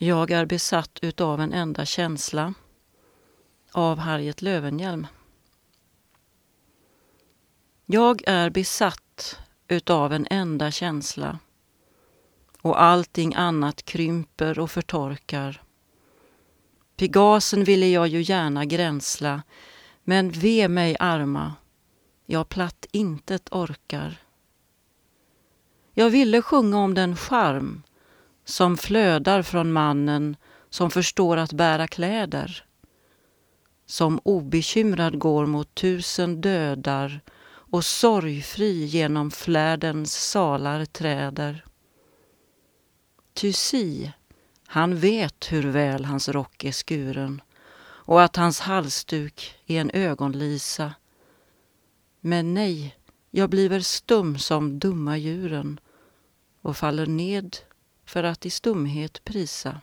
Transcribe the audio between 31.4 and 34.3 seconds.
bära kläder, som